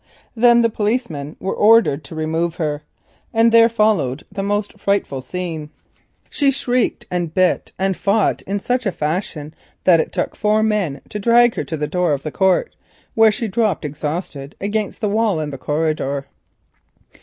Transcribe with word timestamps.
Then 0.35 0.67
policemen 0.71 1.37
were 1.39 1.53
ordered 1.53 2.03
to 2.05 2.15
remove 2.15 2.55
her, 2.55 2.81
and 3.35 3.51
there 3.51 3.69
followed 3.69 4.23
a 4.35 4.61
frightful 4.75 5.21
scene. 5.21 5.69
She 6.27 6.49
shrieked 6.49 7.05
and 7.11 7.31
fought 7.95 8.41
in 8.47 8.59
such 8.59 8.87
a 8.87 8.91
fashion 8.91 9.53
that 9.83 9.99
it 9.99 10.11
took 10.11 10.35
four 10.35 10.63
men 10.63 11.01
to 11.09 11.19
drag 11.19 11.53
her 11.53 11.63
to 11.65 11.77
the 11.77 11.85
door 11.85 12.13
of 12.13 12.23
the 12.23 12.31
court, 12.31 12.75
where 13.13 13.31
she 13.31 13.47
dropped 13.47 13.85
exhausted 13.85 14.55
against 14.59 15.01
the 15.01 15.07
wall 15.09 15.39
in 15.39 15.51
the 15.51 15.59
corridor. 15.59 16.25